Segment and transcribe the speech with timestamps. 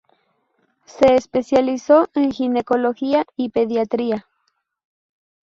[0.87, 4.25] Se especializó en Ginecología y Pediatría.